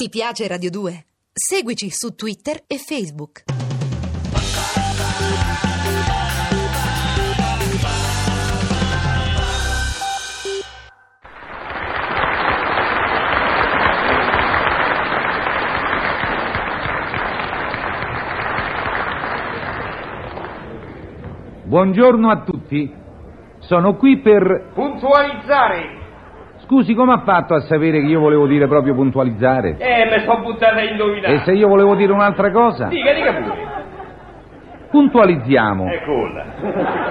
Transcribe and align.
Ti 0.00 0.10
piace 0.10 0.46
Radio 0.46 0.70
2? 0.70 1.06
Seguici 1.32 1.90
su 1.90 2.14
Twitter 2.14 2.62
e 2.68 2.78
Facebook. 2.78 3.42
Buongiorno 21.64 22.30
a 22.30 22.44
tutti. 22.44 22.94
Sono 23.58 23.96
qui 23.96 24.20
per... 24.20 24.70
Puntualizzare! 24.74 25.97
Scusi, 26.68 26.92
come 26.92 27.14
ha 27.14 27.22
fatto 27.24 27.54
a 27.54 27.60
sapere 27.60 27.98
che 27.98 28.06
io 28.08 28.20
volevo 28.20 28.46
dire 28.46 28.68
proprio 28.68 28.94
puntualizzare? 28.94 29.78
Eh, 29.78 30.04
mi 30.04 30.22
sono 30.22 30.42
buttato 30.42 30.76
a 30.76 30.82
indovinare. 30.82 31.32
E 31.36 31.38
se 31.38 31.52
io 31.52 31.66
volevo 31.66 31.94
dire 31.94 32.12
un'altra 32.12 32.50
cosa? 32.50 32.88
Dica, 32.88 33.10
dica 33.14 33.32
pure. 33.32 33.66
Puntualizziamo. 34.90 35.86
Eccola. 35.86 36.44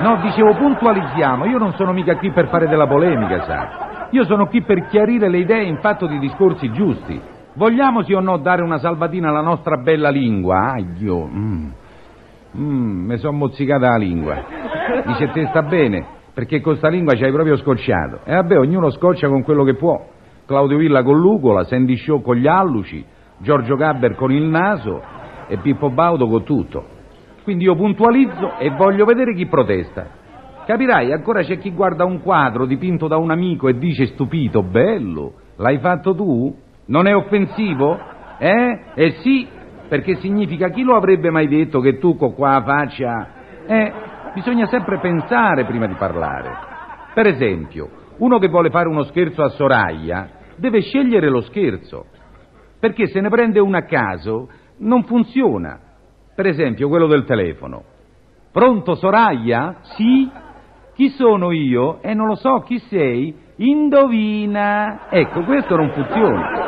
No, 0.00 0.16
dicevo 0.22 0.54
puntualizziamo. 0.54 1.44
Io 1.44 1.58
non 1.58 1.72
sono 1.74 1.92
mica 1.92 2.16
qui 2.16 2.32
per 2.32 2.48
fare 2.48 2.66
della 2.66 2.88
polemica, 2.88 3.42
sa. 3.42 4.08
Io 4.10 4.24
sono 4.24 4.48
qui 4.48 4.62
per 4.62 4.88
chiarire 4.88 5.28
le 5.28 5.38
idee 5.38 5.62
in 5.62 5.78
fatto 5.78 6.08
di 6.08 6.18
discorsi 6.18 6.72
giusti. 6.72 7.20
Vogliamo 7.54 8.02
sì 8.02 8.12
o 8.12 8.18
no 8.18 8.38
dare 8.38 8.60
una 8.60 8.78
salvatina 8.78 9.28
alla 9.28 9.40
nostra 9.40 9.76
bella 9.76 10.08
lingua? 10.08 10.72
Aglio. 10.72 11.28
Mm. 11.32 11.70
Mm, 12.58 13.06
mi 13.06 13.18
sono 13.18 13.36
mozzicata 13.36 13.90
la 13.90 13.98
lingua. 13.98 14.42
Dice 15.06 15.28
te 15.28 15.46
sta 15.46 15.62
bene, 15.62 16.06
perché 16.34 16.60
con 16.60 16.76
sta 16.76 16.88
lingua 16.88 17.14
ci 17.14 17.24
hai 17.24 17.32
proprio 17.32 17.56
scocciato. 17.56 18.20
E 18.24 18.34
vabbè, 18.34 18.58
ognuno 18.58 18.90
scoccia 18.90 19.28
con 19.28 19.42
quello 19.44 19.62
che 19.62 19.74
può. 19.74 20.04
Claudio 20.46 20.76
Villa 20.76 21.02
con 21.02 21.18
l'ugola, 21.18 21.64
Sandy 21.64 21.96
Show 21.96 22.20
con 22.20 22.36
gli 22.36 22.48
alluci, 22.48 23.02
Giorgio 23.38 23.76
Gabber 23.76 24.16
con 24.16 24.32
il 24.32 24.42
naso 24.42 25.00
e 25.46 25.56
Pippo 25.58 25.90
Baudo 25.90 26.26
con 26.26 26.42
tutto. 26.42 26.84
Quindi 27.44 27.64
io 27.64 27.76
puntualizzo 27.76 28.58
e 28.58 28.70
voglio 28.70 29.04
vedere 29.04 29.34
chi 29.34 29.46
protesta. 29.46 30.22
Capirai, 30.66 31.12
ancora 31.12 31.42
c'è 31.42 31.58
chi 31.58 31.70
guarda 31.70 32.04
un 32.04 32.20
quadro 32.20 32.66
dipinto 32.66 33.06
da 33.06 33.16
un 33.16 33.30
amico 33.30 33.68
e 33.68 33.78
dice 33.78 34.06
stupito, 34.06 34.62
bello, 34.62 35.34
l'hai 35.56 35.78
fatto 35.78 36.14
tu? 36.14 36.54
Non 36.86 37.06
è 37.06 37.14
offensivo? 37.14 37.98
Eh? 38.38 38.80
Eh 38.94 39.10
sì, 39.20 39.46
perché 39.88 40.16
significa 40.16 40.70
chi 40.70 40.82
lo 40.82 40.96
avrebbe 40.96 41.30
mai 41.30 41.46
detto 41.46 41.80
che 41.80 41.98
tu 41.98 42.16
con 42.16 42.34
qua 42.34 42.62
faccia... 42.64 43.28
Eh, 43.66 43.92
bisogna 44.34 44.66
sempre 44.66 44.98
pensare 44.98 45.64
prima 45.64 45.86
di 45.86 45.94
parlare. 45.94 46.50
Per 47.14 47.26
esempio, 47.26 47.88
uno 48.18 48.38
che 48.38 48.48
vuole 48.48 48.70
fare 48.70 48.88
uno 48.88 49.04
scherzo 49.04 49.42
a 49.42 49.48
Soraya 49.50 50.28
deve 50.56 50.80
scegliere 50.80 51.28
lo 51.28 51.40
scherzo, 51.42 52.06
perché 52.78 53.06
se 53.06 53.20
ne 53.20 53.28
prende 53.28 53.60
uno 53.60 53.76
a 53.76 53.82
caso 53.82 54.48
non 54.78 55.04
funziona. 55.04 55.78
Per 56.34 56.46
esempio, 56.46 56.88
quello 56.88 57.06
del 57.06 57.24
telefono. 57.24 57.84
Pronto 58.52 58.94
Soraya? 58.96 59.76
Sì? 59.96 60.30
Chi 60.94 61.08
sono 61.10 61.50
io? 61.52 62.02
Eh, 62.02 62.14
non 62.14 62.26
lo 62.26 62.34
so, 62.34 62.60
chi 62.60 62.78
sei? 62.78 63.34
Indovina. 63.56 65.08
Ecco, 65.08 65.42
questo 65.42 65.76
non 65.76 65.90
funziona. 65.90 66.62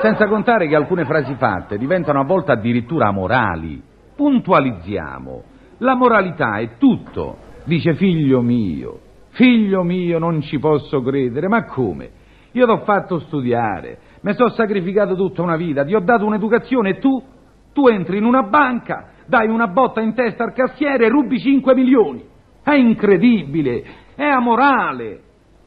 Senza 0.00 0.28
contare 0.28 0.68
che 0.68 0.76
alcune 0.76 1.04
frasi 1.04 1.34
fatte 1.34 1.78
diventano 1.78 2.20
a 2.20 2.24
volte 2.24 2.52
addirittura 2.52 3.08
amorali. 3.08 3.82
Puntualizziamo. 4.14 5.42
La 5.78 5.94
moralità 5.94 6.58
è 6.58 6.76
tutto. 6.78 7.46
Dice 7.64 7.94
figlio 7.94 8.40
mio, 8.40 9.00
figlio 9.30 9.82
mio, 9.82 10.18
non 10.18 10.40
ci 10.40 10.58
posso 10.58 11.02
credere. 11.02 11.48
Ma 11.48 11.64
come? 11.64 12.10
Io 12.52 12.66
t'ho 12.66 12.78
fatto 12.78 13.18
studiare, 13.20 13.98
mi 14.22 14.32
sono 14.34 14.48
sacrificato 14.50 15.14
tutta 15.14 15.42
una 15.42 15.56
vita, 15.56 15.84
ti 15.84 15.94
ho 15.94 16.00
dato 16.00 16.24
un'educazione 16.24 16.90
e 16.90 16.98
tu? 16.98 17.22
Tu 17.72 17.86
entri 17.86 18.16
in 18.16 18.24
una 18.24 18.42
banca, 18.42 19.10
dai 19.26 19.48
una 19.48 19.68
botta 19.68 20.00
in 20.00 20.14
testa 20.14 20.44
al 20.44 20.54
cassiere 20.54 21.04
e 21.04 21.08
rubi 21.08 21.38
5 21.38 21.74
milioni. 21.74 22.24
È 22.62 22.72
incredibile, 22.72 23.84
è 24.14 24.24
amorale. 24.24 25.20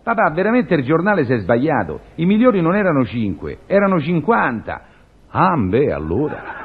Papà, 0.03 0.31
veramente 0.31 0.73
il 0.73 0.83
giornale 0.83 1.23
si 1.25 1.33
è 1.33 1.38
sbagliato. 1.38 2.00
I 2.16 2.25
milioni 2.25 2.59
non 2.61 2.75
erano 2.75 3.05
5, 3.05 3.59
erano 3.67 4.00
50. 4.00 4.81
Ah, 5.29 5.55
beh, 5.55 5.94
allora. 5.94 6.60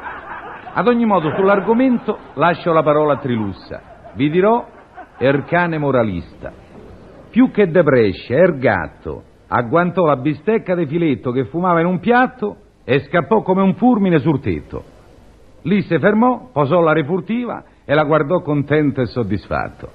Ad 0.78 0.88
ogni 0.88 1.06
modo, 1.06 1.30
sull'argomento 1.34 2.18
lascio 2.34 2.70
la 2.70 2.82
parola 2.82 3.14
a 3.14 3.16
Trilussa. 3.16 3.80
Vi 4.12 4.28
dirò 4.28 4.62
Ercane 5.16 5.78
moralista. 5.78 6.52
Più 7.30 7.50
che 7.50 7.70
de 7.70 7.82
Brescia, 7.82 8.34
Ergatto 8.34 9.22
agguantò 9.48 10.04
la 10.04 10.16
bistecca 10.16 10.74
di 10.74 10.84
filetto 10.84 11.30
che 11.30 11.46
fumava 11.46 11.80
in 11.80 11.86
un 11.86 11.98
piatto 11.98 12.56
e 12.84 13.00
scappò 13.00 13.40
come 13.40 13.62
un 13.62 13.74
fulmine 13.76 14.18
sul 14.18 14.38
tetto. 14.40 14.84
Lì 15.62 15.80
si 15.80 15.98
fermò, 15.98 16.50
posò 16.52 16.80
la 16.80 16.92
refurtiva 16.92 17.64
e 17.86 17.94
la 17.94 18.04
guardò 18.04 18.42
contento 18.42 19.00
e 19.00 19.06
soddisfatto. 19.06 19.88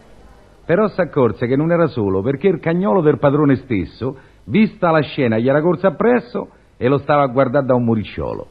Però 0.65 0.87
s'accorse 0.87 1.45
che 1.45 1.55
non 1.55 1.71
era 1.71 1.85
solo 1.85 2.23
perché 2.23 2.47
il 2.47 2.59
cagnolo 2.59 3.01
del 3.01 3.19
padrone 3.19 3.55
stesso, 3.57 4.17
vista 4.45 4.89
la 4.89 5.01
scena, 5.01 5.37
gli 5.37 5.47
era 5.47 5.61
corso 5.61 5.85
appresso 5.85 6.49
e 6.75 6.87
lo 6.87 6.97
stava 6.97 7.21
a 7.21 7.27
guardare 7.27 7.67
da 7.67 7.75
un 7.75 7.83
muricciolo. 7.83 8.47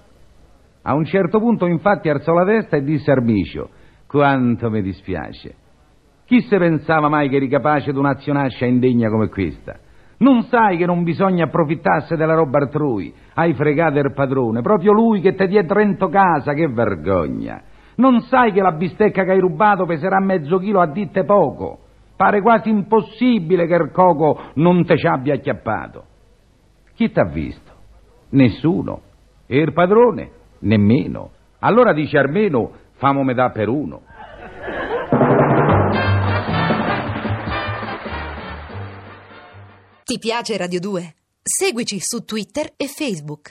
A 0.91 0.95
un 0.95 1.05
certo 1.05 1.39
punto 1.39 1.67
infatti 1.67 2.09
alzò 2.09 2.33
la 2.33 2.45
testa 2.45 2.77
e 2.77 2.83
disse 2.83 3.13
Armicio 3.13 3.69
«Quanto 4.09 4.71
mi 4.71 4.83
dispiace! 4.83 5.55
Chi 6.25 6.41
se 6.41 6.59
pensava 6.59 7.09
mai 7.09 7.29
che 7.29 7.37
eri 7.37 7.47
capace 7.47 7.93
di 7.93 7.99
un'azionaccia 7.99 8.67
indegna 8.67 9.09
come 9.09 9.29
questa? 9.29 9.79
Non 10.19 10.43
sai 10.43 10.77
che 10.79 10.87
non 10.87 11.05
bisogna 11.05 11.45
approfittasse 11.45 12.17
della 12.17 12.35
roba 12.35 12.59
altrui? 12.59 13.15
Hai 13.35 13.55
fregato 13.55 14.01
il 14.01 14.13
padrone, 14.13 14.63
proprio 14.63 14.93
lui 14.93 15.21
che 15.21 15.37
ti 15.37 15.47
diede 15.47 15.69
Trento 15.69 16.09
casa, 16.09 16.55
che 16.55 16.67
vergogna! 16.67 17.63
Non 17.95 18.23
sai 18.23 18.51
che 18.51 18.61
la 18.61 18.73
bistecca 18.73 19.23
che 19.23 19.31
hai 19.31 19.39
rubato 19.39 19.85
peserà 19.85 20.19
mezzo 20.19 20.59
chilo 20.59 20.81
a 20.81 20.89
ditte 20.89 21.23
poco? 21.23 21.79
Pare 22.17 22.43
quasi 22.43 22.69
impossibile 22.69 23.69
che 23.69 23.75
il 23.75 23.93
coco 23.93 24.41
non 24.55 24.85
te 24.85 24.97
ci 24.97 25.07
abbia 25.07 25.35
acchiappato. 25.35 26.05
Chi 26.97 27.13
t'ha 27.13 27.27
visto? 27.27 27.71
Nessuno. 28.31 29.03
E 29.47 29.57
il 29.57 29.73
padrone? 29.73 30.39
Nemmeno. 30.61 31.31
Allora 31.61 31.93
dice 31.93 32.19
almeno 32.19 32.73
famo 32.95 33.23
metà 33.23 33.51
per 33.51 33.69
uno. 33.69 34.03
Ti 40.05 40.19
piace 40.19 40.57
Radio 40.57 40.81
2? 40.81 41.15
Seguici 41.43 41.99
su 42.01 42.25
Twitter 42.25 42.73
e 42.77 42.87
Facebook. 42.87 43.49